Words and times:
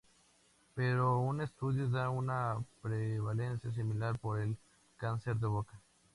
Pero 0.73 1.19
un 1.19 1.41
estudio 1.41 1.87
da 1.87 2.09
una 2.09 2.57
prevalencia 2.81 3.71
similar 3.71 4.17
por 4.17 4.39
el 4.39 4.57
cáncer 4.97 5.35
de 5.35 5.45
boca. 5.45 5.79